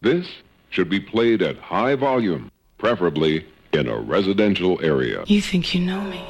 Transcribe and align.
This 0.00 0.28
should 0.70 0.88
be 0.88 1.00
played 1.00 1.42
at 1.42 1.58
high 1.58 1.96
volume, 1.96 2.52
preferably 2.78 3.44
in 3.72 3.88
a 3.88 3.98
residential 3.98 4.78
area. 4.80 5.24
You 5.26 5.42
think 5.42 5.74
you 5.74 5.80
know 5.80 6.00
me? 6.02 6.22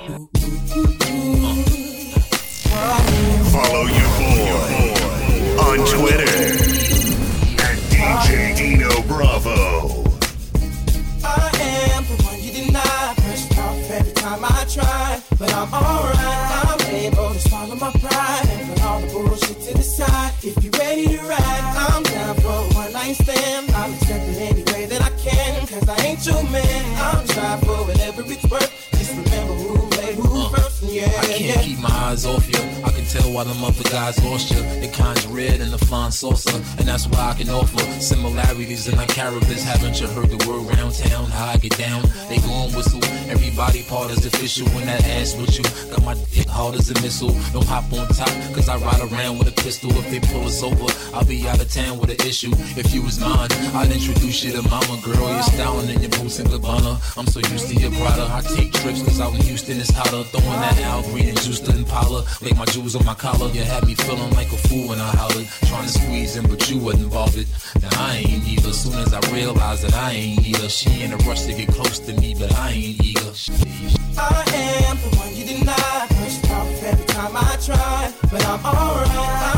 Follow 3.53 3.85
your 3.85 4.09
boy 4.17 4.89
on 5.61 5.79
Twitter 5.87 6.33
at 7.61 7.77
DJ 7.93 8.57
Dino 8.57 9.03
Bravo. 9.03 10.03
I 11.23 11.51
am 11.93 12.05
the 12.05 12.23
one 12.25 12.41
you 12.41 12.53
deny. 12.53 13.15
Pressed 13.19 13.59
off 13.59 13.91
every 13.91 14.13
time 14.13 14.45
I 14.45 14.65
try. 14.73 15.21
But 15.39 15.53
I'm 15.53 15.75
alright. 15.75 16.81
I'm 16.81 16.81
able 16.95 17.35
to 17.35 17.41
swallow 17.41 17.75
my 17.75 17.93
pride 18.01 18.47
and 18.49 18.69
put 18.71 18.83
all 18.87 19.01
the 19.03 19.07
bullshit 19.09 19.61
to 19.61 19.75
the 19.77 19.83
side. 19.83 20.33
If 20.43 20.65
you're 20.65 20.73
ready 20.73 21.07
to 21.09 21.23
ride, 21.25 21.93
I'm 21.93 22.03
down 22.03 22.35
for 22.37 22.49
a 22.49 22.75
one 22.75 22.93
night 22.95 23.13
stand. 23.17 23.48
Cause 26.19 26.29
I 26.31 26.41
ain't 26.41 26.51
your. 26.51 26.97
I'll 26.97 27.27
try 27.29 27.57
for 27.59 27.87
whatever 27.87 28.23
it's 28.23 28.45
worth. 28.51 28.78
Yeah, 30.99 31.07
I 31.07 31.27
can't 31.27 31.41
yeah. 31.41 31.63
keep 31.63 31.79
my 31.79 31.95
eyes 32.11 32.27
off 32.27 32.49
you. 32.51 32.59
I 32.83 32.91
can 32.91 33.05
tell 33.05 33.31
why 33.33 33.45
them 33.45 33.63
other 33.63 33.89
guys 33.89 34.19
lost 34.25 34.51
you. 34.51 34.61
The 34.83 34.89
kind's 34.89 35.27
red 35.29 35.61
and 35.61 35.73
the 35.73 35.79
fine 35.79 36.11
saucer. 36.11 36.57
And 36.79 36.89
that's 36.89 37.07
why 37.07 37.31
I 37.31 37.35
can 37.35 37.49
offer 37.51 37.79
similarities 38.01 38.89
in 38.89 38.99
our 38.99 39.07
characters. 39.07 39.63
Haven't 39.63 40.01
you 40.01 40.09
heard 40.09 40.31
the 40.31 40.43
word 40.49 40.67
round 40.75 40.95
town? 40.95 41.27
How 41.27 41.47
I 41.55 41.57
get 41.57 41.79
down? 41.79 42.03
They 42.29 42.39
gon' 42.39 42.73
whistle. 42.75 43.05
Everybody 43.31 43.85
part 43.85 44.11
is 44.11 44.27
official 44.27 44.67
when 44.75 44.87
that 44.87 45.05
ass 45.07 45.37
with 45.37 45.55
you. 45.57 45.65
Got 45.91 46.03
my 46.05 46.15
dick 46.35 46.49
hard 46.49 46.75
as 46.75 46.91
a 46.91 46.95
missile. 47.01 47.31
Don't 47.53 47.67
hop 47.67 47.93
on 47.93 48.09
top, 48.09 48.35
cause 48.55 48.69
I 48.69 48.77
ride 48.79 49.01
around 49.13 49.39
with 49.39 49.47
a 49.49 49.57
pistol. 49.63 49.91
If 49.99 50.11
they 50.11 50.19
pull 50.19 50.47
us 50.47 50.63
over, 50.65 50.89
I'll 51.15 51.25
be 51.25 51.47
out 51.47 51.61
of 51.61 51.71
town 51.73 51.99
with 52.01 52.11
an 52.11 52.27
issue. 52.27 52.51
If 52.75 52.93
you 52.93 53.03
was 53.03 53.21
mine, 53.21 53.53
I'd 53.79 53.93
introduce 53.93 54.43
you 54.43 54.53
to 54.53 54.63
mama 54.69 54.99
girl. 55.05 55.31
You're 55.31 55.43
styling 55.43 55.91
in 55.91 56.03
your 56.03 56.11
boots 56.19 56.41
and 56.41 56.49
Gabbana. 56.49 56.99
I'm 57.17 57.27
so 57.27 57.39
used 57.55 57.69
to 57.69 57.75
your 57.75 57.93
Prada. 57.93 58.27
I 58.33 58.41
take 58.57 58.73
trips 58.73 59.03
cause 59.03 59.21
out 59.21 59.35
in 59.35 59.43
Houston 59.43 59.79
it's 59.79 59.91
hotter. 59.91 60.25
Throwing 60.25 60.61
that 60.61 60.79
Al 60.89 61.03
Green 61.03 61.29
and 61.29 61.41
juice 61.41 61.61
to 61.61 61.73
Impala. 61.77 62.25
Make 62.43 62.57
my 62.57 62.65
jewels 62.67 62.97
on 62.97 63.05
my 63.05 63.15
collar. 63.15 63.51
You 63.53 63.63
had 63.63 63.87
me 63.87 63.95
feeling 63.95 64.33
like 64.33 64.51
a 64.53 64.57
fool 64.69 64.89
when 64.89 65.01
I 65.01 65.11
hollered. 65.21 65.47
Trying 65.69 65.85
to 65.85 65.93
squeeze 66.01 66.37
in, 66.37 66.47
but 66.49 66.71
you 66.71 66.79
wasn't 66.79 67.13
bothered. 67.13 67.47
Now 67.83 67.91
I 68.09 68.17
ain't 68.25 68.45
either. 68.49 68.73
Soon 68.73 68.95
as 68.95 69.13
I 69.13 69.21
realized 69.33 69.83
that 69.85 69.95
I 69.95 70.13
ain't 70.13 70.47
either. 70.47 70.69
She 70.69 71.03
in 71.03 71.13
a 71.13 71.17
rush 71.29 71.43
to 71.43 71.53
get 71.53 71.69
close 71.69 71.99
to 72.01 72.13
me, 72.15 72.35
but 72.39 72.53
I 72.55 72.71
ain't 72.71 73.05
eager. 73.05 73.33
I 74.19 74.43
am 74.89 74.97
the 75.05 75.17
one 75.21 75.31
you 75.37 75.45
deny. 75.45 76.07
Pushed 76.09 76.51
off 76.51 76.83
every 76.83 77.07
time 77.07 77.33
I 77.37 77.57
try. 77.65 78.13
But 78.31 78.45
I'm 78.47 78.65
alright. 78.65 79.58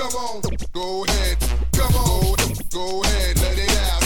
Come 0.00 0.16
on, 0.16 0.40
go 0.72 1.04
ahead. 1.04 1.36
Come 1.76 1.94
on, 1.94 2.34
go 2.72 3.02
ahead, 3.02 3.36
let 3.42 3.58
it 3.58 3.70
out. 3.84 4.00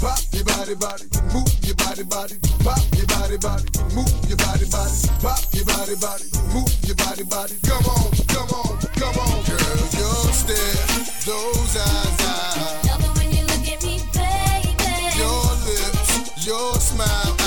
Pop 0.00 0.20
your 0.30 0.44
body, 0.44 0.76
body, 0.76 1.04
move 1.34 1.50
your 1.66 1.74
body, 1.74 2.04
body. 2.04 2.38
Pop 2.62 2.78
your 2.94 3.06
body, 3.10 3.36
body, 3.36 3.66
move 3.92 4.14
your 4.30 4.36
body, 4.38 4.64
body. 4.70 4.94
Pop 5.18 5.42
your 5.50 5.64
body, 5.64 5.96
body, 5.98 6.24
move 6.54 6.70
your 6.86 6.94
body, 6.94 7.24
body. 7.24 7.54
Come 7.66 7.82
on, 7.82 8.14
come 8.30 8.50
on, 8.62 8.78
come 8.94 9.18
on, 9.18 9.42
girl, 9.42 9.82
your 9.98 10.22
stare, 10.30 10.86
those 11.26 11.74
eyes, 11.82 12.20
eyes. 12.30 12.86
Love 12.86 13.02
it 13.02 13.18
when 13.18 13.34
you 13.34 13.42
look 13.50 13.66
at 13.66 13.82
me, 13.82 13.98
baby. 14.14 15.18
Your 15.18 15.50
lips, 15.66 16.46
your 16.46 16.74
smile, 16.78 17.39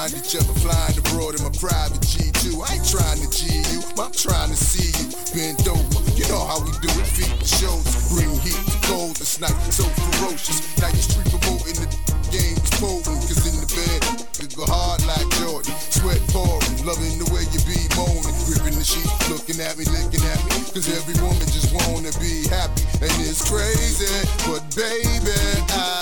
find 0.00 0.16
each 0.16 0.32
other 0.34 0.56
flying 0.64 0.96
abroad 0.96 1.36
in 1.36 1.44
my 1.44 1.52
private 1.60 2.00
G2. 2.00 2.56
I 2.64 2.80
ain't 2.80 2.88
trying 2.88 3.20
to 3.20 3.28
G 3.28 3.60
you, 3.68 3.84
but 3.92 4.08
I'm 4.08 4.16
trying 4.16 4.48
to 4.48 4.56
see 4.56 4.88
you 4.96 5.12
bent 5.36 5.60
over. 5.68 6.00
You 6.16 6.24
know 6.32 6.40
how 6.40 6.56
we 6.64 6.72
do 6.80 6.88
it, 6.88 7.04
feet 7.04 7.28
to 7.28 7.44
shoulders, 7.44 8.08
bring 8.08 8.32
heat 8.40 8.56
to 8.56 8.78
cold 8.88 9.20
this 9.20 9.36
night, 9.44 9.52
so 9.68 9.84
ferocious. 9.84 10.64
Now 10.80 10.88
you 10.88 11.04
street 11.04 11.28
promoting 11.28 11.84
the 11.84 11.88
game 12.32 12.56
is 12.56 12.72
potent, 12.80 13.20
cause 13.28 13.44
in 13.44 13.60
the 13.60 13.68
bed, 13.76 14.00
you 14.40 14.48
go 14.56 14.64
hard 14.64 15.04
like 15.04 15.28
Jordan, 15.36 15.74
sweat 15.92 16.22
pouring, 16.32 16.80
loving 16.88 17.20
the 17.20 17.28
way 17.28 17.44
you 17.52 17.60
be 17.68 17.84
moaning, 17.92 18.32
gripping 18.48 18.80
the 18.80 18.86
sheet, 18.86 19.04
looking 19.28 19.60
at 19.60 19.76
me, 19.76 19.84
licking 19.84 20.24
at 20.24 20.40
me, 20.48 20.64
cause 20.72 20.88
every 20.96 21.16
woman 21.20 21.44
just 21.52 21.76
wanna 21.76 22.14
be 22.16 22.48
happy, 22.48 22.88
and 23.04 23.12
it's 23.20 23.44
crazy, 23.44 24.08
but 24.48 24.64
baby, 24.72 25.36
I, 25.76 25.99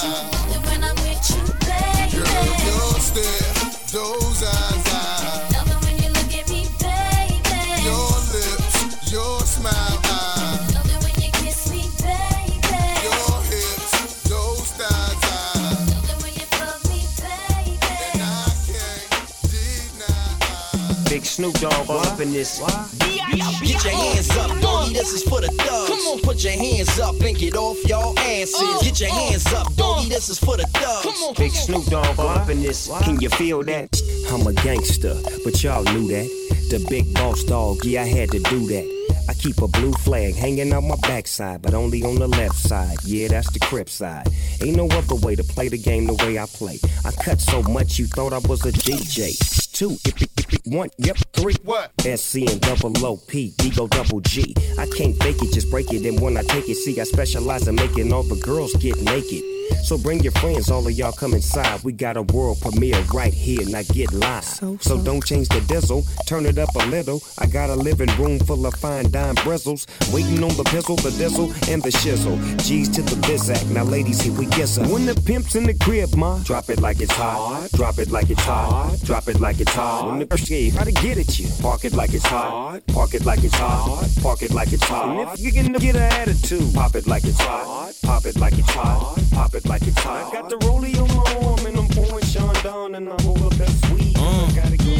Big 21.08 21.24
Snoop 21.24 21.54
Dogg 21.54 21.88
all 21.88 22.06
up 22.06 22.20
in 22.20 22.32
this. 22.32 22.60
Get 22.60 23.84
your 23.84 23.94
hands 23.94 24.30
up, 24.36 24.60
doggy. 24.60 24.92
This 24.92 25.12
is 25.12 25.22
for 25.22 25.40
the 25.40 25.48
thugs. 25.48 25.88
Come 25.88 25.98
on, 26.00 26.20
put 26.20 26.44
your 26.44 26.52
hands 26.52 26.98
up 26.98 27.14
and 27.20 27.36
get 27.36 27.56
off 27.56 27.82
y'all 27.86 28.18
asses. 28.18 28.54
Uh, 28.54 28.78
get 28.82 29.00
your 29.00 29.10
uh, 29.10 29.14
hands 29.14 29.46
up, 29.46 29.66
uh. 29.66 29.70
doggy. 29.76 30.08
This 30.10 30.28
is 30.28 30.38
for 30.38 30.56
the 30.56 30.64
thugs. 30.74 31.38
Big 31.38 31.52
Snoop 31.52 31.86
Dogg 31.86 32.18
all 32.18 32.28
up 32.28 32.50
in 32.50 32.60
this. 32.60 32.90
Can 33.02 33.20
you 33.20 33.30
feel 33.30 33.62
that? 33.64 34.00
I'm 34.30 34.46
a 34.46 34.52
gangster, 34.52 35.16
but 35.44 35.62
y'all 35.62 35.82
knew 35.84 36.08
that. 36.08 36.28
The 36.70 36.84
big 36.90 37.14
boss 37.14 37.42
dog, 37.44 37.84
yeah, 37.84 38.02
I 38.02 38.06
had 38.06 38.30
to 38.32 38.40
do 38.40 38.66
that. 38.66 38.98
I 39.28 39.34
keep 39.34 39.60
a 39.60 39.68
blue 39.68 39.92
flag 39.92 40.34
hanging 40.34 40.72
out 40.72 40.82
my 40.82 40.96
backside, 41.02 41.60
but 41.62 41.74
only 41.74 42.02
on 42.02 42.16
the 42.16 42.28
left 42.28 42.56
side. 42.56 42.96
Yeah, 43.04 43.28
that's 43.28 43.50
the 43.50 43.60
crip 43.60 43.88
side. 43.88 44.26
Ain't 44.62 44.76
no 44.76 44.86
other 44.88 45.16
way 45.16 45.36
to 45.36 45.44
play 45.44 45.68
the 45.68 45.78
game 45.78 46.06
the 46.06 46.14
way 46.24 46.38
I 46.38 46.46
play. 46.46 46.78
I 47.04 47.12
cut 47.12 47.40
so 47.40 47.62
much 47.62 47.98
you 47.98 48.06
thought 48.06 48.32
I 48.32 48.38
was 48.38 48.64
a 48.64 48.72
DJ. 48.72 49.36
Two, 49.72 49.96
if 50.04 50.22
it, 50.22 50.30
if 50.36 50.37
it, 50.37 50.37
one, 50.64 50.90
yep, 50.98 51.16
three. 51.32 51.54
What? 51.64 51.92
SC 52.00 52.48
and 52.48 52.60
double 52.60 52.94
OP, 53.04 53.34
Ego 53.34 53.86
double 53.86 54.20
G. 54.20 54.54
I 54.78 54.86
can't 54.96 55.20
fake 55.22 55.42
it, 55.42 55.52
just 55.52 55.70
break 55.70 55.92
it. 55.92 56.06
And 56.06 56.20
when 56.20 56.36
I 56.36 56.42
take 56.42 56.68
it, 56.68 56.76
see, 56.76 57.00
I 57.00 57.04
specialize 57.04 57.68
in 57.68 57.74
making 57.74 58.12
all 58.12 58.22
the 58.22 58.36
girls 58.36 58.74
get 58.74 59.00
naked. 59.02 59.42
So 59.82 59.96
bring 59.96 60.20
your 60.20 60.32
friends, 60.32 60.70
all 60.70 60.86
of 60.86 60.92
y'all 60.92 61.12
come 61.12 61.34
inside. 61.34 61.82
We 61.84 61.92
got 61.92 62.16
a 62.16 62.22
world 62.22 62.60
premiere 62.60 63.00
right 63.14 63.32
here, 63.32 63.64
now 63.68 63.82
get 63.92 64.12
live. 64.12 64.44
So, 64.44 64.76
don't 65.02 65.24
change 65.24 65.48
the 65.48 65.60
diesel, 65.62 66.04
turn 66.26 66.46
it 66.46 66.58
up 66.58 66.74
a 66.74 66.86
little. 66.86 67.22
I 67.38 67.46
got 67.46 67.70
a 67.70 67.74
living 67.74 68.10
room 68.16 68.38
full 68.40 68.66
of 68.66 68.74
fine 68.74 69.10
dime 69.10 69.34
bristles. 69.36 69.86
Waiting 70.12 70.42
on 70.42 70.54
the 70.56 70.64
pistol, 70.64 70.96
the 70.96 71.10
diesel, 71.10 71.52
and 71.70 71.82
the 71.82 71.90
shizzle. 71.90 72.38
G's 72.66 72.88
to 72.90 73.02
the 73.02 73.16
bizac, 73.26 73.70
now 73.70 73.84
ladies, 73.84 74.20
here 74.20 74.32
we 74.32 74.46
get 74.46 74.68
some. 74.68 74.90
When 74.90 75.06
the 75.06 75.14
pimp's 75.14 75.54
in 75.54 75.64
the 75.64 75.74
crib, 75.74 76.14
ma, 76.14 76.38
drop 76.38 76.70
it 76.70 76.80
like 76.80 77.00
it's 77.00 77.12
hot. 77.12 77.70
Drop 77.72 77.98
it 77.98 78.10
like 78.10 78.30
it's 78.30 78.42
hot. 78.42 78.96
Drop 79.04 79.28
it 79.28 79.40
like 79.40 79.60
it's 79.60 79.72
hot. 79.72 80.28
When 80.38 80.44
the 80.44 80.46
shit, 80.46 80.74
try 80.74 80.84
to 80.84 80.92
get 80.92 81.18
at 81.18 81.38
you. 81.38 81.48
Park 81.60 81.84
it 81.84 81.94
like 81.94 82.14
it's 82.14 82.26
hot. 82.26 82.80
Park 82.88 83.14
it 83.14 83.24
like 83.24 83.42
it's 83.42 83.54
hot. 83.54 84.08
Park 84.22 84.42
it 84.42 84.52
like 84.52 84.72
it's 84.72 84.84
hot. 84.84 85.08
And 85.08 85.30
if 85.30 85.40
you 85.40 85.50
gonna 85.52 85.78
get 85.78 85.96
an 85.96 86.02
attitude, 86.02 86.74
pop 86.74 86.94
it 86.94 87.06
like 87.06 87.24
it's 87.24 87.40
hot. 87.40 87.92
Pop 88.02 88.26
it 88.26 88.36
like 88.36 88.56
it's 88.58 88.70
hot. 88.70 89.18
Pop 89.32 89.54
it 89.54 89.66
like 89.66 89.82
it's 89.82 89.98
hot. 89.98 90.32
I 90.32 90.40
got 90.40 90.48
the 90.48 90.56
rollie 90.58 90.96
on 91.00 91.08
my 91.08 91.48
arm 91.48 91.66
and 91.66 91.76
I'm 91.78 91.88
pouring 91.88 92.24
Chandon 92.24 92.94
and 92.94 93.08
I'm 93.08 93.26
over 93.26 93.50
that 93.56 93.70
sweet. 93.86 94.16
I 94.18 94.52
gotta 94.54 94.76
go. 94.76 94.94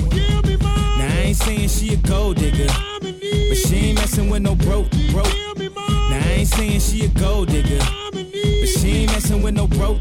Now 0.99 1.07
I 1.07 1.23
ain't 1.27 1.37
saying 1.37 1.69
she 1.69 1.95
a 1.95 1.97
gold 1.97 2.37
digger, 2.37 2.67
but 3.01 3.57
she 3.57 3.77
ain't 3.77 3.99
messing 3.99 4.31
with 4.31 4.43
no 4.43 4.55
broke, 4.55 4.91
broke. 5.11 5.35
Now 5.57 6.21
I 6.25 6.35
ain't 6.39 6.49
saying 6.49 6.81
she 6.81 7.05
a 7.05 7.09
gold 7.09 7.49
digger, 7.49 7.79
but 8.13 8.69
she 8.69 9.03
ain't 9.03 9.13
messing 9.13 9.43
with 9.43 9.55
no 9.55 9.67
broke, 9.69 10.01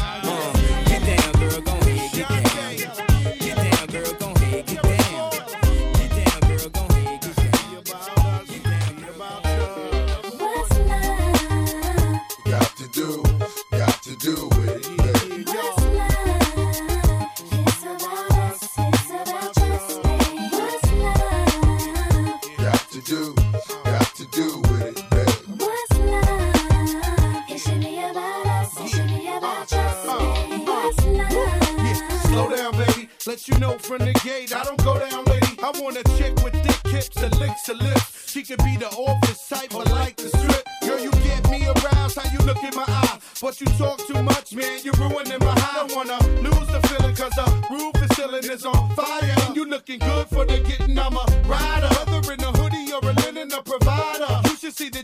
Slow 32.27 32.55
down, 32.55 32.71
baby. 32.73 33.09
Let 33.25 33.47
you 33.47 33.57
know 33.57 33.77
from 33.79 33.99
the 33.99 34.13
gate, 34.23 34.55
I 34.55 34.63
don't 34.63 34.83
go 34.83 34.99
down, 34.99 35.25
lady. 35.25 35.57
I 35.63 35.71
want 35.79 35.97
a 35.97 36.03
chick 36.15 36.35
with 36.43 36.53
thick 36.53 36.91
hips 36.91 37.17
and 37.17 37.35
licks 37.39 37.65
her 37.65 37.73
lips. 37.73 38.29
She 38.31 38.43
could 38.43 38.59
be 38.59 38.77
the 38.77 38.89
office 38.89 39.47
type, 39.49 39.71
but 39.71 39.89
like 39.89 40.15
the 40.17 40.29
strip. 40.29 40.63
Girl, 40.83 40.99
you 40.99 41.09
get 41.23 41.49
me 41.49 41.65
aroused, 41.65 42.19
how 42.19 42.31
you 42.31 42.37
look 42.45 42.63
in 42.63 42.75
my 42.75 42.85
eye. 42.87 43.19
But 43.41 43.59
you 43.59 43.65
talk 43.77 43.97
too 44.05 44.21
much, 44.21 44.53
man, 44.53 44.79
you're 44.83 44.93
ruining 44.93 45.39
my 45.39 45.59
high. 45.59 45.81
I 45.81 45.87
don't 45.87 45.95
wanna 45.95 46.19
lose 46.41 46.67
the 46.67 46.79
feeling, 46.87 47.15
cause 47.15 47.33
the 47.33 47.45
roof 47.71 47.95
is 48.03 48.15
ceiling 48.15 48.43
is 48.43 48.63
on 48.63 48.95
fire. 48.95 49.35
And 49.47 49.55
you 49.55 49.65
looking 49.65 49.97
good 49.97 50.27
for 50.27 50.45
the 50.45 50.59
getting, 50.59 50.99
I'm 50.99 51.17
a 51.17 51.25
rider. 51.47 51.89
Whether 52.05 52.33
in 52.33 52.41
a 52.41 52.51
hoodie 52.57 52.93
or 52.93 53.01
a 53.09 53.13
linen, 53.25 53.51
a 53.53 53.63
provider. 53.63 54.41
You 54.49 54.55
should 54.55 54.75
see 54.75 54.89
the 54.89 55.01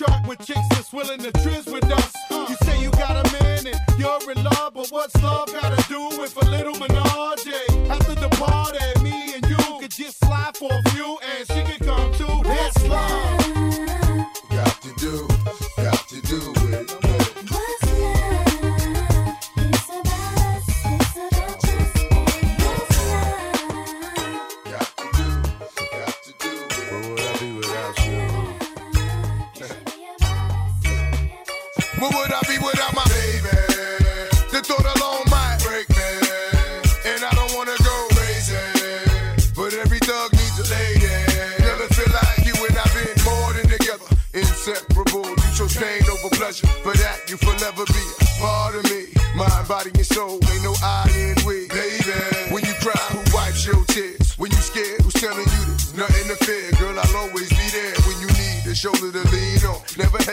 truck 0.00 0.26
with 0.26 0.38
chicks 0.46 0.66
that's 0.70 0.92
willing 0.94 1.18
to 1.18 1.30
trizz 1.32 1.59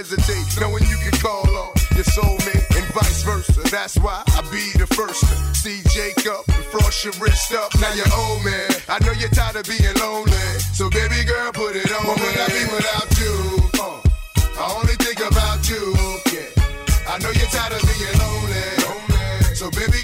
hesitate, 0.08 0.62
knowing 0.62 0.84
you 0.88 0.98
can 0.98 1.20
call 1.20 1.44
on 1.44 1.72
your 1.96 2.08
soulmate 2.16 2.66
and 2.78 2.86
vice 2.94 3.24
versa. 3.24 3.62
That's 3.70 3.98
why 4.00 4.24
I 4.28 4.42
be 4.52 4.72
the 4.80 4.88
first 4.88 5.22
to 5.22 5.36
see 5.56 5.82
Jacob 5.92 6.44
and 6.48 6.64
frost 6.66 7.04
your 7.04 7.14
wrist 7.20 7.54
up. 7.54 7.72
Now 7.80 7.92
you're 7.94 8.08
old 8.16 8.44
man. 8.46 8.72
I 8.88 9.04
know 9.04 9.12
you're 9.12 9.30
tired 9.30 9.58
of 9.58 9.66
being 9.66 9.96
lonely. 10.00 10.48
So 10.74 10.90
baby 10.90 11.24
girl, 11.26 11.52
put 11.52 11.76
it 11.76 11.92
on. 11.92 12.08
What 12.08 12.20
would 12.20 12.38
I 12.40 12.48
be 12.48 12.64
without 12.72 13.10
you? 13.20 13.36
Uh, 13.76 14.00
I 14.60 14.80
only 14.80 14.96
think 14.96 15.20
about 15.20 15.68
you. 15.68 15.84
Yeah. 16.32 17.12
I 17.12 17.20
know 17.20 17.32
you're 17.32 17.52
tired 17.52 17.74
of 17.76 17.84
being 17.84 18.18
lonely. 18.24 18.68
lonely. 18.88 19.56
So 19.56 19.70
baby 19.72 19.97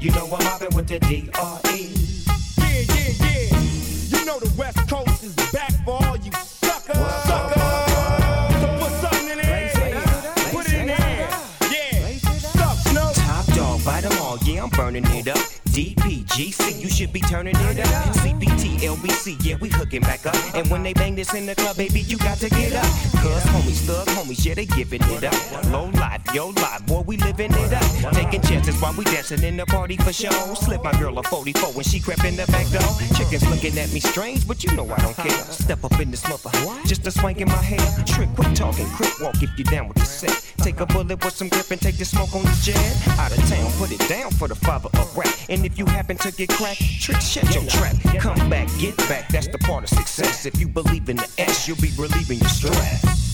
You 0.00 0.10
know 0.12 0.26
I'm 0.26 0.44
mobbing 0.44 0.74
with 0.74 0.88
the 0.88 0.98
D-R-E. 1.00 1.92
Yeah, 2.58 2.80
yeah, 2.94 3.12
yeah. 3.24 4.18
You 4.18 4.24
know 4.24 4.38
the 4.38 4.50
West 4.56 4.78
Coast 4.88 5.22
is 5.24 5.34
back 5.52 5.72
for 5.84 6.02
all 6.04 6.16
you 6.16 6.32
suckers. 6.32 6.96
Suckers. 6.96 7.62
So 8.60 8.68
put 8.78 8.92
something 9.02 9.28
in 9.30 9.38
the 9.38 9.46
air. 9.46 9.70
Put 10.52 10.66
it 10.66 10.74
in 10.74 10.86
there. 10.88 11.28
Yeah. 11.70 12.18
Suck, 12.18 12.76
Snow. 12.88 13.12
Top 13.14 13.46
dog, 13.54 13.84
bite 13.84 14.04
'em 14.04 14.18
all, 14.22 14.38
yeah, 14.44 14.62
I'm 14.62 14.70
burning 14.70 15.06
it 15.06 15.28
up. 15.28 15.47
DPGC, 16.28 16.80
you 16.80 16.88
should 16.88 17.12
be 17.12 17.20
turning 17.20 17.56
it 17.56 17.80
up. 17.80 18.04
CPT, 18.16 18.78
LBC, 18.80 19.44
yeah, 19.44 19.56
we 19.60 19.68
hooking 19.68 20.00
back 20.02 20.26
up. 20.26 20.34
And 20.54 20.68
when 20.70 20.82
they 20.82 20.92
bang 20.92 21.14
this 21.14 21.34
in 21.34 21.46
the 21.46 21.54
club, 21.54 21.76
baby, 21.76 22.00
you 22.00 22.18
got 22.18 22.38
to 22.38 22.48
get 22.50 22.72
up. 22.74 22.84
Cuz 23.22 23.42
homies, 23.44 23.86
thug 23.86 24.06
homies, 24.08 24.44
yeah, 24.44 24.54
they 24.54 24.66
giving 24.66 25.02
it 25.02 25.24
up. 25.24 25.64
Low 25.70 25.86
life, 25.94 26.22
yo 26.34 26.48
life, 26.48 26.86
boy, 26.86 27.00
we 27.00 27.16
living 27.16 27.52
it 27.52 27.72
up. 27.72 28.12
Taking 28.12 28.42
chances 28.42 28.80
while 28.80 28.94
we 28.94 29.04
dancing 29.04 29.42
in 29.42 29.56
the 29.56 29.66
party 29.66 29.96
for 29.96 30.12
show. 30.12 30.54
Slip 30.54 30.84
my 30.84 30.92
girl 30.98 31.18
a 31.18 31.22
44 31.22 31.72
when 31.72 31.84
she 31.84 32.00
crept 32.00 32.24
in 32.24 32.36
the 32.36 32.46
back 32.46 32.68
door. 32.70 32.88
Chickens 33.16 33.48
looking 33.48 33.78
at 33.78 33.92
me 33.92 34.00
strange, 34.00 34.46
but 34.46 34.62
you 34.64 34.74
know 34.76 34.88
I 34.90 34.98
don't 34.98 35.16
care. 35.16 35.44
Step 35.50 35.84
up 35.84 35.98
in 36.00 36.10
this 36.10 36.26
mother, 36.28 36.50
just 36.86 37.06
a 37.06 37.10
swank 37.10 37.40
in 37.40 37.48
my 37.48 37.62
hair. 37.62 38.04
Trick, 38.06 38.28
quit 38.34 38.54
talking, 38.54 38.86
quick 38.96 39.12
walk 39.20 39.42
if 39.42 39.50
you 39.58 39.64
down 39.64 39.88
with 39.88 39.98
the 39.98 40.04
set. 40.04 40.47
Take 40.58 40.80
a 40.80 40.86
bullet 40.86 41.24
with 41.24 41.34
some 41.34 41.48
grip 41.48 41.70
and 41.70 41.80
take 41.80 41.96
the 41.96 42.04
smoke 42.04 42.34
on 42.34 42.42
the 42.42 42.58
jet. 42.62 43.18
Out 43.18 43.36
of 43.36 43.48
town, 43.48 43.70
put 43.78 43.92
it 43.92 44.08
down 44.08 44.30
for 44.32 44.48
the 44.48 44.54
father 44.54 44.90
of 44.98 45.16
rap. 45.16 45.34
And 45.48 45.64
if 45.64 45.78
you 45.78 45.86
happen 45.86 46.16
to 46.18 46.32
get 46.32 46.50
cracked, 46.50 46.82
trick, 47.00 47.20
shut 47.20 47.54
your 47.54 47.64
trap. 47.64 47.96
Come 48.18 48.50
back, 48.50 48.68
get 48.78 48.96
back, 49.08 49.28
that's 49.28 49.48
the 49.48 49.58
part 49.58 49.84
of 49.84 49.88
success. 49.88 50.46
If 50.46 50.60
you 50.60 50.68
believe 50.68 51.08
in 51.08 51.16
the 51.16 51.28
S, 51.38 51.66
you'll 51.68 51.76
be 51.78 51.92
relieving 51.96 52.38
your 52.38 52.48
stress. 52.48 53.27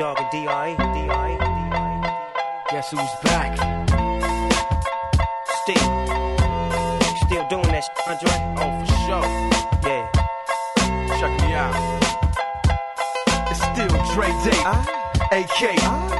Dogg 0.00 0.16
and. 0.32 0.76
D.R.E. 0.94 1.36
Guess 2.70 2.90
who's 2.90 3.14
back? 3.22 3.54
Still. 5.60 5.88
Still 7.26 7.46
doing 7.50 7.68
that 7.68 7.84
shit, 7.84 7.98
Andre? 8.08 8.32
Oh, 8.56 8.70
for 8.80 8.96
sure. 9.04 9.26
Yeah. 9.84 10.08
Check 11.20 11.32
me 11.42 11.52
out. 11.52 11.76
It's 13.50 13.60
still 13.60 13.92
Dre 14.14 14.28
Day, 14.42 14.60
AK. 15.32 16.19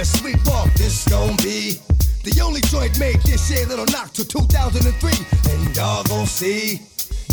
A 0.00 0.04
sweet 0.04 0.38
walk. 0.46 0.72
This 0.76 1.06
gon' 1.08 1.36
be 1.44 1.76
the 2.24 2.40
only 2.42 2.62
joint 2.62 2.98
made 2.98 3.20
this 3.20 3.50
year 3.50 3.66
that'll 3.66 3.84
knock 3.92 4.14
to 4.14 4.24
2003. 4.24 5.12
And 5.52 5.76
y'all 5.76 6.02
gon' 6.04 6.24
see 6.24 6.80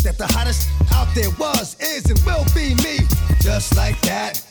that 0.04 0.18
the 0.18 0.26
hottest 0.26 0.68
out 0.92 1.08
there 1.14 1.30
was, 1.38 1.80
is, 1.80 2.04
and 2.10 2.20
will 2.26 2.44
be 2.54 2.74
me. 2.84 3.08
Just 3.40 3.74
like 3.74 3.98
that. 4.02 4.44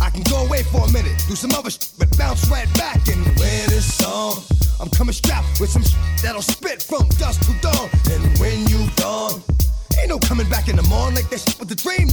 I 0.00 0.10
can 0.10 0.22
go 0.30 0.46
away 0.46 0.62
for 0.62 0.86
a 0.86 0.92
minute, 0.92 1.10
do 1.26 1.34
some 1.34 1.50
other 1.58 1.70
shit, 1.70 1.90
but 1.98 2.06
bounce 2.16 2.48
right 2.48 2.72
back 2.74 3.02
and 3.08 3.26
wear 3.36 3.66
this 3.66 3.92
song. 3.92 4.44
I'm 4.78 4.88
coming 4.90 5.12
strapped 5.12 5.58
with 5.58 5.70
some 5.70 5.82
shit 5.82 5.98
that'll 6.22 6.42
spit 6.42 6.84
from 6.84 7.08
dusk 7.18 7.50
to 7.50 7.52
dawn. 7.66 7.90
And 8.14 8.38
when 8.38 8.62
you 8.68 8.86
gone, 8.94 9.42
ain't 9.98 10.10
no 10.10 10.20
coming 10.20 10.48
back 10.48 10.68
in 10.68 10.76
the 10.76 10.86
morning 10.86 11.16
like 11.16 11.30
that 11.30 11.40
shit 11.40 11.58
with 11.58 11.68
the 11.68 11.74
dream. 11.74 12.06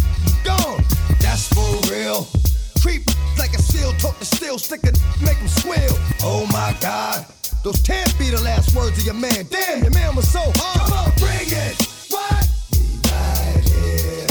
Gone. 0.44 0.84
That's 1.22 1.46
for 1.54 1.94
real. 1.94 2.26
Creep 2.84 3.04
like 3.40 3.54
a 3.54 3.62
seal, 3.62 3.94
talk 3.94 4.20
to 4.20 4.26
steel, 4.26 4.60
stick 4.60 4.84
it, 4.84 5.00
make 5.22 5.38
him. 5.38 5.48
Oh 6.22 6.46
my 6.52 6.76
God. 6.82 7.26
Those 7.64 7.82
can't 7.82 8.14
be 8.20 8.30
the 8.30 8.42
last 8.42 8.76
words 8.76 8.98
of 9.00 9.06
your 9.06 9.14
man. 9.14 9.48
Damn, 9.50 9.84
your 9.84 9.92
man 9.92 10.18
was 10.18 10.30
so 10.30 10.42
hard. 10.58 10.82
Come 10.82 10.92
on, 10.92 11.12
bring 11.16 11.48
it. 11.48 11.78
What? 12.12 12.46
We 12.74 13.00
right 13.08 13.64
here. 13.64 14.28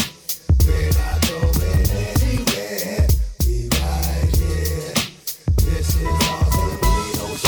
We're 0.66 0.92
not 1.00 1.16
going 1.24 1.88
anywhere. 1.96 3.08
We 3.46 3.72
right 3.72 4.36
here. 4.36 4.92
This 5.56 5.88
is 5.88 6.02
we 6.02 6.12
don't. 7.16 7.40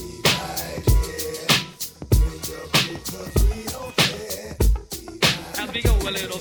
We 0.00 0.08
right 0.24 0.88
here. 0.88 1.52
Bring 2.16 2.40
your 2.48 2.64
we 3.44 3.60
don't 3.68 3.92
care. 3.96 4.56
As 5.58 5.68
we 5.74 5.80
go 5.82 5.92
a 5.92 6.10
little 6.10 6.40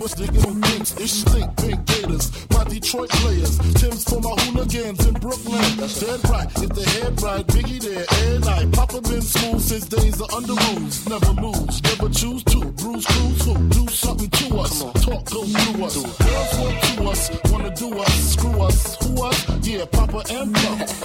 What's 0.00 0.14
the 0.14 0.32
little 0.32 0.54
things? 0.54 0.96
It 0.96 1.08
stink 1.08 1.56
big 1.56 1.84
gators. 1.84 2.32
My 2.48 2.64
Detroit 2.64 3.10
players. 3.10 3.58
Tim's 3.74 4.02
for 4.04 4.18
my 4.22 4.32
hooligans 4.44 5.06
in 5.06 5.12
Brooklyn. 5.12 5.60
Dead 5.76 6.20
right. 6.30 6.48
If 6.56 6.70
the 6.72 6.88
head 6.96 7.20
right, 7.20 7.46
Biggie 7.46 7.82
there, 7.84 8.06
and 8.32 8.44
I. 8.46 8.64
Papa 8.72 9.02
been 9.02 9.20
smooth 9.20 9.60
since 9.60 9.84
days 9.88 10.18
of 10.22 10.32
under 10.32 10.54
rules. 10.54 11.06
Never 11.06 11.32
lose, 11.42 11.82
never 11.82 12.08
choose 12.08 12.42
to. 12.44 12.64
Bruise, 12.80 13.04
cruise, 13.04 13.44
who? 13.44 13.68
Do 13.68 13.86
something 13.88 14.30
to 14.30 14.56
us. 14.56 14.80
Talk, 15.04 15.24
go 15.28 15.44
through 15.44 15.84
us. 15.84 15.96
Girls 16.00 16.52
want 16.56 16.82
to 16.82 17.02
us, 17.04 17.52
wanna 17.52 17.74
do 17.76 17.98
us. 17.98 18.32
Screw 18.32 18.62
us, 18.62 18.96
who 19.04 19.22
us? 19.22 19.68
Yeah, 19.68 19.84
Papa 19.84 20.24
and 20.30 20.54
Pump. 20.54 20.99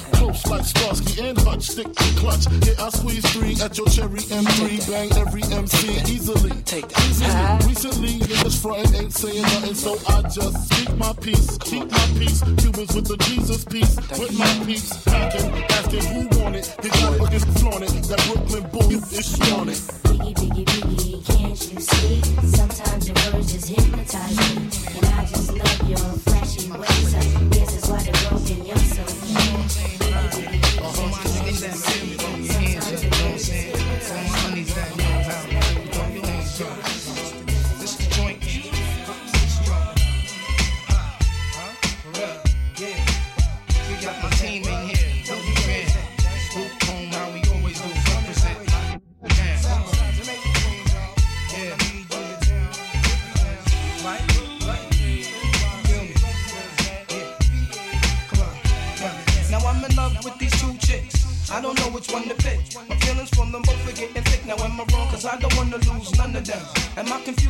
Starsky 0.65 1.27
and 1.27 1.38
Hutch. 1.41 1.63
Stick 1.63 1.93
to 1.93 2.19
clutch. 2.19 2.45
Yeah, 2.65 2.86
I 2.86 2.89
squeeze 2.89 3.25
three 3.31 3.55
at 3.62 3.77
your 3.77 3.88
cherry 3.88 4.19
M3. 4.19 4.89
Bang 4.89 5.12
every 5.17 5.43
MC 5.43 5.89
easily. 6.12 6.51
Take 6.63 6.88
that. 6.89 7.05
Easily. 7.10 7.69
Recently 7.69 8.19
niggas 8.19 8.62
frontin' 8.62 8.95
ain't 8.95 9.13
saying 9.13 9.41
nothing, 9.41 9.75
so 9.75 9.98
I 10.07 10.22
just 10.24 10.74
speak 10.74 10.95
my 10.98 11.13
peace, 11.22 11.57
keep 11.60 11.89
my 11.89 12.07
peace. 12.17 12.41
Cubans 12.57 12.95
with 12.95 13.07
the 13.07 13.17
Jesus 13.27 13.63
piece, 13.65 13.95
with 14.19 14.38
my 14.38 14.65
peace. 14.65 14.91
Packing, 15.03 15.51
asking 15.77 16.05
who 16.05 16.41
want 16.41 16.55
it. 16.55 16.75
It, 16.79 16.91
it's 17.34 17.45
flaunt 17.60 17.84
it. 17.84 17.91
That 18.10 18.22
Brooklyn 18.27 18.69
bull 18.72 18.91
is 18.91 19.38
flaunt 19.38 19.69
it. 19.69 19.77
Biggie, 20.05 20.34
biggie, 20.36 20.65
biggie, 20.65 21.25
can't 21.25 21.74
you 21.74 21.79
see? 21.79 22.22
Sometimes 22.48 23.07
your 23.07 23.34
words 23.34 23.51
just 23.53 23.69
hypnotize 23.69 24.38
me. 24.38 24.69
And 24.98 25.05
I 25.13 25.25
just 25.25 25.51
love 25.53 25.89
your 25.89 25.98
flashy 25.98 26.72
ways. 26.72 27.15
I 27.15 27.43
guess 27.50 27.89
why 27.89 28.00
they're 28.03 28.29
broken, 28.29 28.65
you're 28.65 28.77
so 28.77 29.03
mean. 29.25 30.04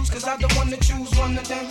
Confused? 0.05 0.13
Cause 0.13 0.24
I 0.25 0.38
don't 0.38 0.55
wanna 0.55 0.77
choose 0.77 1.17
one 1.17 1.38
of 1.38 1.47
them. 1.47 1.65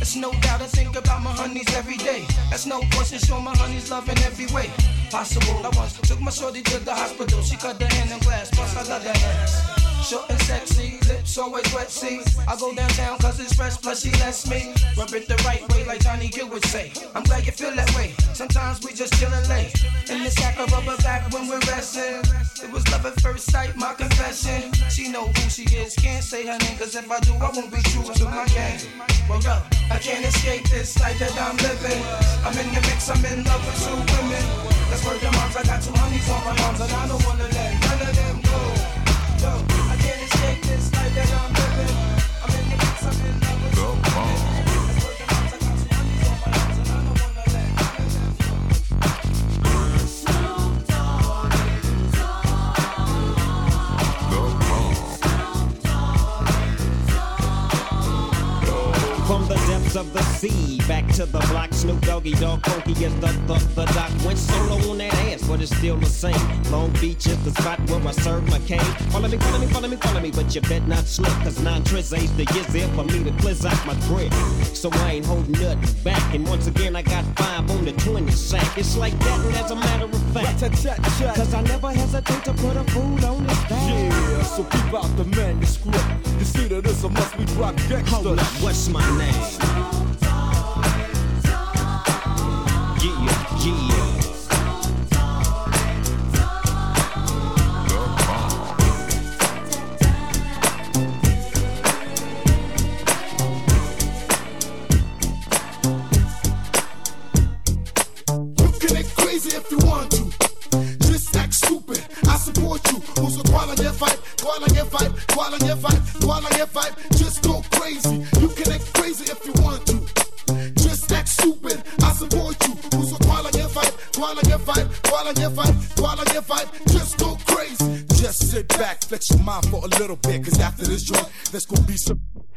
It's 0.00 0.16
no 0.16 0.30
doubt 0.40 0.62
I 0.62 0.66
think 0.66 0.96
about 0.96 1.22
my 1.22 1.30
honeys 1.30 1.74
every 1.74 1.96
day. 1.96 2.24
That's 2.50 2.66
no 2.66 2.80
question, 2.92 3.18
show 3.18 3.40
my 3.40 3.56
honeys 3.56 3.90
love 3.90 4.08
in 4.08 4.18
every 4.18 4.46
way 4.54 4.70
possible. 5.10 5.66
I 5.66 5.70
once 5.76 5.98
took 6.00 6.20
my 6.20 6.30
shorty 6.30 6.62
to 6.62 6.78
the 6.84 6.94
hospital. 6.94 7.42
She 7.42 7.56
cut 7.56 7.80
her 7.80 7.88
hand 7.88 8.10
in 8.10 8.18
glass, 8.20 8.50
plus 8.50 8.76
I 8.76 8.82
love 8.92 9.04
that 9.04 9.16
ass. 9.16 9.77
Short 10.02 10.30
and 10.30 10.40
sexy, 10.42 10.98
lips 11.08 11.36
always 11.36 11.66
wet, 11.74 11.90
see. 11.90 12.20
I 12.46 12.56
go 12.56 12.74
downtown 12.74 13.18
cause 13.18 13.38
it's 13.40 13.54
fresh, 13.54 13.76
plus 13.76 14.02
she 14.02 14.10
lets 14.20 14.48
me 14.48 14.72
rub 14.96 15.12
it 15.12 15.28
the 15.28 15.36
right 15.44 15.60
way, 15.70 15.84
like 15.84 16.00
Johnny 16.00 16.28
Gill 16.28 16.48
would 16.48 16.64
say. 16.64 16.92
I'm 17.14 17.24
glad 17.24 17.44
you 17.44 17.52
feel 17.52 17.74
that 17.74 17.94
way. 17.94 18.14
Sometimes 18.32 18.82
we 18.84 18.92
just 18.92 19.12
chillin' 19.14 19.48
late. 19.48 19.74
In 20.10 20.24
the 20.24 20.30
sack 20.30 20.58
of 20.58 20.72
rubber 20.72 20.96
back 21.02 21.30
when 21.32 21.48
we're 21.48 21.60
resting. 21.68 22.22
It 22.62 22.72
was 22.72 22.88
love 22.90 23.04
at 23.06 23.20
first 23.20 23.50
sight, 23.50 23.76
my 23.76 23.92
confession. 23.94 24.72
She 24.88 25.08
know 25.08 25.26
who 25.26 25.50
she 25.50 25.64
is, 25.76 25.94
can't 25.94 26.24
say 26.24 26.46
her 26.46 26.58
name, 26.58 26.78
cause 26.78 26.94
if 26.94 27.10
I 27.10 27.20
do, 27.20 27.34
I 27.34 27.50
won't 27.50 27.70
be 27.70 27.82
true 27.90 28.04
to 28.04 28.24
my 28.24 28.46
game. 28.46 28.80
Well, 29.28 29.44
up, 29.46 29.66
I 29.90 29.98
can't 29.98 30.24
escape 30.24 30.68
this 30.70 30.98
life 31.00 31.18
that 31.18 31.36
I'm 31.36 31.56
living. 31.58 32.02
I'm 32.46 32.56
in 32.56 32.72
the 32.72 32.80
mix, 32.88 33.10
I'm 33.10 33.24
in 33.24 33.44
love 33.44 33.60
with 33.66 33.78
two 33.84 33.92
women. 33.92 34.44
That's 34.88 35.04
where 35.04 35.18
the 35.18 35.30
moms, 35.36 35.56
I 35.56 35.62
got 35.64 35.82
two 35.82 35.92
honeys 35.92 36.28
on 36.30 36.44
my 36.44 36.62
arms, 36.64 36.80
and 36.80 36.92
I 36.92 37.08
don't 37.08 37.24
wanna 37.26 37.44
let 37.44 37.72
none 37.80 38.08
of 38.08 38.16
them 38.16 38.27
to 61.18 61.26
the 61.26 61.40
block. 61.50 61.72
Snoop 61.72 62.00
Doggy 62.02 62.32
Dogg 62.34 62.64
Funky 62.64 62.92
is 63.04 63.12
the, 63.16 63.26
the, 63.48 63.58
the 63.74 63.84
doc. 63.86 64.10
Went 64.24 64.38
solo 64.38 64.90
on 64.90 64.98
that 64.98 65.17
but 65.48 65.62
it's 65.62 65.74
still 65.74 65.96
the 65.96 66.06
same. 66.06 66.62
Long 66.70 66.90
Beach 67.00 67.26
is 67.26 67.42
the 67.42 67.50
spot 67.50 67.80
where 67.88 68.06
I 68.06 68.12
serve 68.12 68.46
my 68.50 68.58
cane. 68.60 68.78
Follow 69.10 69.28
me, 69.28 69.38
follow 69.38 69.58
me, 69.58 69.66
follow 69.66 69.88
me, 69.88 69.96
follow 69.96 70.20
me, 70.20 70.30
but 70.30 70.54
you 70.54 70.60
bet 70.62 70.86
not 70.86 71.04
slip. 71.06 71.32
Cause 71.42 71.58
nine 71.60 71.82
tris 71.84 72.12
ain't 72.12 72.36
the 72.36 72.44
years 72.54 72.66
there 72.66 72.88
for 72.88 73.04
me 73.04 73.24
to 73.24 73.32
cleanse 73.40 73.64
out 73.64 73.80
my 73.86 73.94
grip. 74.06 74.32
So 74.74 74.90
I 74.92 75.12
ain't 75.12 75.26
holding 75.26 75.52
nothing 75.52 76.02
back. 76.04 76.34
And 76.34 76.46
once 76.46 76.66
again, 76.66 76.94
I 76.94 77.02
got 77.02 77.24
five 77.36 77.70
on 77.70 77.84
the 77.84 77.92
20 77.92 78.30
sack. 78.30 78.76
It's 78.76 78.96
like 78.96 79.18
that, 79.20 79.46
and 79.46 79.56
as 79.56 79.70
a 79.70 79.76
matter 79.76 80.04
of 80.04 80.32
fact. 80.32 80.60
Cause 80.60 81.54
I 81.54 81.62
never 81.62 81.90
hesitate 81.90 82.44
to 82.44 82.52
put 82.52 82.76
a 82.76 82.84
fool 82.92 83.24
on 83.24 83.48
his 83.48 83.58
back. 83.70 83.90
Yeah, 83.90 84.42
so 84.42 84.64
keep 84.64 84.94
out 84.94 85.16
the 85.16 85.24
manuscript. 85.24 86.04
You 86.38 86.44
see 86.44 86.68
that 86.68 86.84
this 86.84 87.02
a 87.04 87.08
must 87.08 87.36
be 87.38 87.44
drop 87.46 87.74
gangster. 87.88 88.16
Hold 88.16 88.38
up, 88.38 88.46
what's 88.62 88.88
my 88.88 89.00
name? 89.18 89.34
Yeah, 93.00 93.94
yeah. 93.94 93.97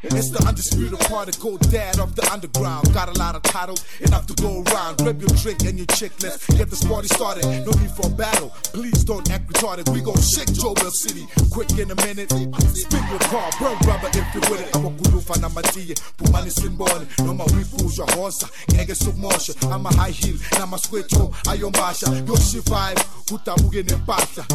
It's 0.04 0.30
the 0.30 0.44
undisputed 0.48 1.00
particle 1.00 1.58
dad 1.70 2.00
of 2.00 2.16
the 2.16 2.28
underground. 2.32 2.92
Got 2.94 3.16
a 3.16 3.20
lot 3.20 3.36
of 3.36 3.44
titles, 3.44 3.86
enough 4.02 4.26
to 4.28 4.34
go 4.42 4.64
around. 4.64 4.98
Grab 4.98 5.22
your 5.22 5.30
drink 5.38 5.62
and 5.66 5.78
your 5.78 5.86
chick, 5.94 6.12
let's 6.24 6.46
get 6.58 6.70
this 6.70 6.84
party 6.84 7.08
started. 7.08 7.46
No 7.46 7.72
need 7.78 7.92
for 7.92 8.08
a 8.08 8.10
battle, 8.10 8.50
please 8.74 9.04
don't 9.04 9.30
act 9.30 9.48
retarded. 9.48 9.88
We 9.94 10.02
gon' 10.02 10.18
shake 10.18 10.50
Jobel 10.58 10.92
City 10.92 11.28
quick 11.52 11.70
in 11.78 11.92
a 11.92 11.96
minute. 12.08 12.32
Spin 12.74 13.04
your 13.10 13.20
car, 13.30 13.50
burn 13.60 13.78
rubber 13.86 14.10
if 14.10 14.26
you 14.34 14.42
with 14.50 14.62
it. 14.62 14.76
I'm 14.76 14.86
a 14.86 14.90
Abakulufa 14.90 15.40
na 15.42 15.50
matiye, 15.50 15.96
pumani 16.18 16.50
sinbone. 16.50 17.08
No 17.26 17.34
ma 17.34 17.44
wifuzwa 17.46 18.06
hosa, 18.16 18.50
ngeke 18.74 18.96
sukumosha. 18.96 19.54
I'm 19.72 19.86
a 19.86 19.94
high 19.94 20.12
heel, 20.12 20.38
na 20.58 20.66
maskwetho 20.66 21.32
ayombasha. 21.48 22.08
Yoshi 22.28 22.60
vibe, 22.60 23.02
utamuke 23.32 23.84
nempahla. 23.84 24.46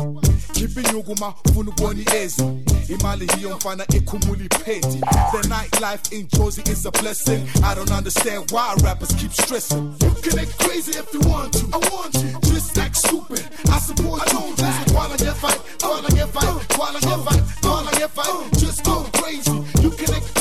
Khipha 0.52 0.80
inyukuma, 0.80 1.35
ufuna 1.44 1.70
ukubona 1.70 2.00
iezi. 2.14 2.42
Imali 2.88 3.26
hiyo 3.37 3.56
mfana 3.56 3.87
ikhumula 3.94 4.44
iphedi. 4.44 5.00
The 5.37 5.49
nightlife 5.49 6.18
in 6.18 6.27
Jozi 6.29 6.66
is 6.66 6.87
a 6.87 6.90
blessing. 6.90 7.46
I 7.62 7.75
don't 7.75 7.90
understand 7.92 8.51
why 8.51 8.75
rappers 8.83 9.12
keep 9.16 9.33
stressing. 9.33 9.94
You 10.01 10.11
can 10.22 10.38
act 10.38 10.59
crazy 10.59 10.99
if 10.99 11.12
you 11.12 11.20
want 11.29 11.53
to. 11.53 11.66
I 11.75 11.79
want 11.92 12.14
you. 12.14 12.40
Just 12.51 12.79
act 12.79 12.96
stupid. 12.96 13.44
I 13.68 13.79
support 13.79 14.33
you. 14.33 14.38
Who's 14.38 14.61
a 14.61 14.85
koala 14.90 15.18
get 15.18 15.37
fight? 15.37 15.61
Koala 15.79 16.09
get 16.09 16.29
fight. 16.31 16.68
Koala 16.70 17.01
get 17.01 17.20
fight. 17.20 17.42
Koala 17.61 17.90
get 17.92 18.11
fight. 18.12 18.53
Just 18.55 18.83
go 18.83 19.05
crazy. 19.12 19.53
You 19.83 19.90
can 19.90 20.14
act 20.14 20.36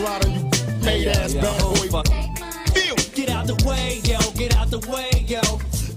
ride 0.00 0.24
on 0.24 0.32
you, 0.32 0.50
made 0.84 1.08
ass 1.08 1.34
bad 1.34 1.60
boy. 1.60 2.02
Feel. 2.72 2.94
Get 3.14 3.30
out 3.30 3.46
the 3.46 3.58
way, 3.66 4.00
yo, 4.04 4.18
get 4.38 4.54
out 4.54 4.70
the 4.70 4.78
way, 4.86 5.10
yo. 5.26 5.40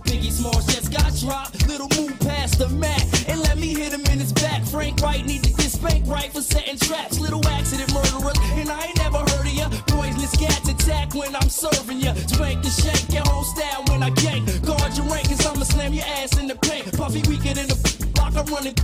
Biggie 0.09 0.31
Smalls 0.31 0.65
just 0.65 0.91
got 0.91 1.13
dropped. 1.21 1.67
Little 1.67 1.87
move 1.95 2.19
past 2.19 2.57
the 2.57 2.67
Mac. 2.69 3.01
And 3.29 3.39
let 3.41 3.57
me 3.57 3.75
hit 3.75 3.93
him 3.93 4.01
in 4.11 4.19
his 4.19 4.33
back. 4.33 4.63
Frank 4.65 5.01
White 5.01 5.25
need 5.25 5.43
to 5.43 5.51
get 5.53 5.69
spanked 5.69 6.07
right 6.07 6.31
for 6.33 6.41
setting 6.41 6.77
traps. 6.77 7.19
Little 7.19 7.45
accident 7.47 7.93
murderers. 7.93 8.37
And 8.57 8.69
I 8.69 8.85
ain't 8.85 8.97
never 8.97 9.19
heard 9.19 9.45
of 9.45 9.53
ya. 9.53 9.69
Poisonous 9.87 10.35
cats 10.35 10.67
attack 10.67 11.13
when 11.13 11.35
I'm 11.35 11.49
serving 11.49 11.99
ya. 11.99 12.13
Spank 12.25 12.63
the 12.63 12.69
shake, 12.69 13.13
your 13.13 13.23
whole 13.27 13.43
style 13.43 13.83
when 13.89 14.01
I 14.01 14.09
gank. 14.11 14.49
Guard 14.65 14.97
your 14.97 15.05
rank, 15.05 15.29
cause 15.29 15.45
I'ma 15.45 15.63
slam 15.63 15.93
your 15.93 16.05
ass 16.17 16.37
in 16.39 16.47
the 16.47 16.55
paint. 16.55 16.91
Puffy 16.97 17.21
weaker 17.29 17.53
than 17.53 17.67
the 17.67 17.77
block 18.15 18.35
I'm 18.35 18.45
running. 18.51 18.75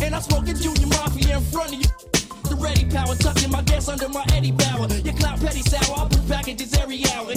And 0.00 0.14
I'm 0.14 0.22
smoking 0.22 0.54
Junior 0.54 0.86
Mafia 0.86 1.38
in 1.38 1.42
front 1.50 1.74
of 1.74 1.78
you. 1.82 1.90
The 2.48 2.56
ready 2.56 2.84
power, 2.86 3.16
tucking 3.16 3.50
my 3.50 3.62
gas 3.62 3.88
under 3.88 4.08
my 4.08 4.24
I 6.52 6.54
put 6.54 6.70
packages 6.70 6.78
every 6.78 7.04
hour. 7.14 7.31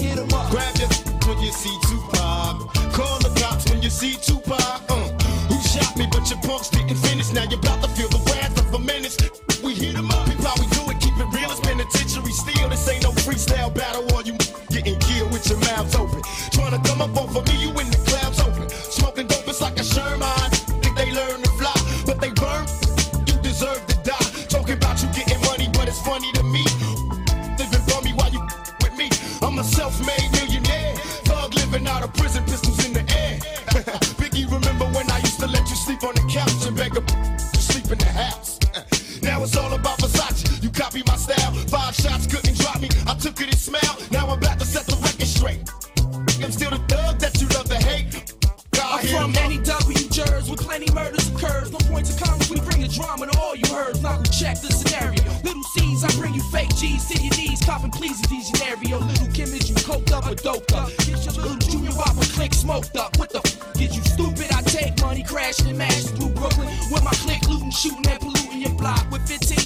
Money 65.64 65.66
crashing 65.66 65.68
and 65.68 65.78
mashing 65.78 66.16
through 66.16 66.30
Brooklyn 66.30 66.68
with 66.90 67.04
my 67.04 67.10
click 67.12 67.48
looting, 67.48 67.70
shooting 67.70 68.06
and 68.08 68.20
polluting 68.20 68.60
your 68.60 68.74
block 68.74 69.10
with 69.10 69.26
15 69.28 69.58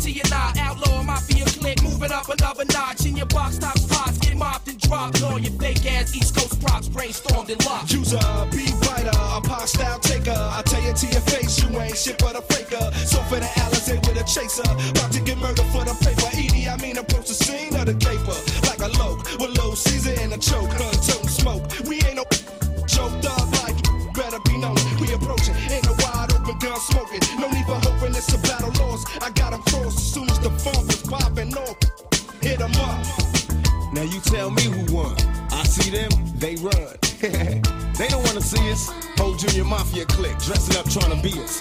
to 0.00 0.10
your 0.10 0.28
nine 0.30 0.58
outlaw 0.58 1.02
mafia 1.02 1.44
click 1.44 1.82
moving 1.82 2.10
up 2.10 2.28
another 2.28 2.64
notch 2.72 3.04
in 3.06 3.16
your 3.16 3.26
box 3.26 3.58
top 3.58 3.78
spots 3.78 4.18
get 4.18 4.36
mopped 4.36 4.68
and 4.68 4.80
dropped 4.80 5.22
all 5.22 5.38
your 5.38 5.52
fake 5.60 5.84
ass 5.86 6.16
east 6.16 6.34
coast 6.34 6.60
props 6.62 6.88
brainstormed 6.88 7.50
and 7.50 7.64
locked. 7.66 7.92
Use 7.92 8.12
a 8.14 8.48
beat 8.50 8.69
Whole 39.30 39.38
junior 39.38 39.64
mafia 39.64 40.04
clique 40.06 40.36
dressing 40.38 40.76
up 40.76 40.90
trying 40.90 41.14
to 41.14 41.22
be 41.22 41.30
us. 41.38 41.60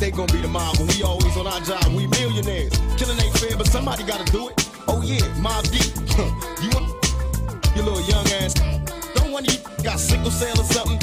They 0.00 0.10
gonna 0.10 0.32
be 0.32 0.40
the 0.40 0.48
mob 0.48 0.78
when 0.78 0.88
we 0.88 1.02
always 1.02 1.36
on 1.36 1.46
our 1.46 1.60
job. 1.60 1.84
We 1.92 2.06
millionaires. 2.06 2.72
Killing 2.96 3.20
ain't 3.20 3.36
fair, 3.36 3.58
but 3.58 3.66
somebody 3.66 4.04
gotta 4.04 4.24
do 4.32 4.48
it. 4.48 4.56
Oh 4.88 5.02
yeah, 5.02 5.20
Mobb 5.36 5.68
Deep. 5.68 5.92
you 6.64 6.70
want 6.72 6.88
your 7.76 7.84
little 7.84 8.00
young 8.08 8.24
ass? 8.40 8.54
Don't 9.16 9.32
want 9.32 9.44
you 9.52 9.58
got 9.84 10.00
sickle 10.00 10.30
cell 10.30 10.58
or 10.58 10.64
something? 10.64 10.96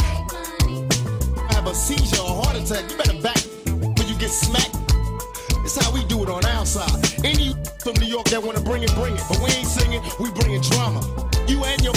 I 1.38 1.54
have 1.54 1.68
a 1.68 1.76
seizure 1.76 2.20
or 2.20 2.42
heart 2.42 2.58
attack? 2.58 2.90
You 2.90 2.98
better 2.98 3.22
back 3.22 3.38
when 3.70 4.08
you 4.10 4.18
get 4.18 4.32
smacked. 4.32 4.74
It's 5.62 5.78
how 5.78 5.94
we 5.94 6.04
do 6.06 6.24
it 6.24 6.30
on 6.30 6.44
our 6.46 6.66
side. 6.66 6.98
Any 7.24 7.54
from 7.78 7.94
New 8.02 8.10
York 8.10 8.26
that 8.34 8.42
wanna 8.42 8.62
bring 8.62 8.82
it, 8.82 8.92
bring 8.96 9.14
it. 9.14 9.22
But 9.30 9.38
we 9.38 9.52
ain't 9.54 9.68
singing, 9.68 10.02
we 10.20 10.32
bringing 10.32 10.62
drama. 10.62 11.06
You 11.48 11.64
and 11.64 11.80
your 11.84 11.94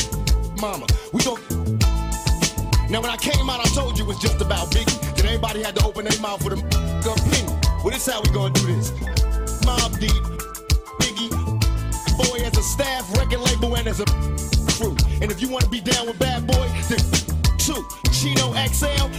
mama. 0.60 0.84
We 1.14 1.24
gon' 1.24 1.83
Now 2.94 3.00
when 3.00 3.10
I 3.10 3.16
came 3.16 3.50
out, 3.50 3.58
I 3.58 3.68
told 3.70 3.98
you 3.98 4.04
it 4.04 4.06
was 4.06 4.18
just 4.18 4.40
about 4.40 4.70
Biggie. 4.70 5.16
Then 5.16 5.26
everybody 5.26 5.64
had 5.64 5.74
to 5.74 5.84
open 5.84 6.04
their 6.04 6.20
mouth 6.20 6.44
with 6.44 6.52
a 6.52 6.60
opinion. 7.10 7.60
Well, 7.82 7.90
this 7.90 8.06
how 8.06 8.22
we 8.22 8.30
gonna 8.30 8.54
do 8.54 8.66
this. 8.66 8.92
Mobb 9.66 9.98
Deep, 9.98 10.22
Biggie, 11.02 11.34
Boy 12.16 12.46
as 12.46 12.56
a 12.56 12.62
staff, 12.62 13.02
record 13.18 13.40
label, 13.40 13.74
and 13.74 13.88
as 13.88 13.98
a 13.98 14.04
crew. 14.78 14.96
And 15.20 15.32
if 15.32 15.42
you 15.42 15.48
wanna 15.48 15.66
be 15.70 15.80
down 15.80 16.06
with 16.06 16.20
Bad 16.20 16.46
Boy, 16.46 16.68
then 16.88 17.00
two. 17.58 17.84
Chino 18.12 18.54
XL, 18.62 19.10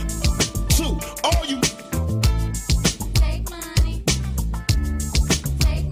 two. 0.72 0.96
All 1.26 1.44
you 1.44 1.60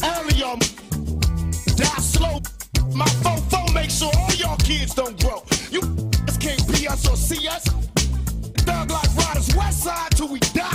all 0.02 0.24
of 0.24 0.38
y'all 0.38 0.56
die 1.76 2.00
slow. 2.00 2.40
My 2.96 3.08
fofo 3.20 3.74
make 3.74 3.90
sure 3.90 4.10
all 4.16 4.34
y'all 4.36 4.56
kids 4.56 4.96
don't 4.96 5.22
grow. 5.22 5.44
You 5.70 5.82
can't 6.44 6.68
be 6.68 6.88
us 6.90 7.08
or 7.10 7.16
see 7.16 7.48
us. 7.48 7.73
Side 9.84 10.12
till 10.12 10.30
we 10.30 10.40
die. 10.40 10.73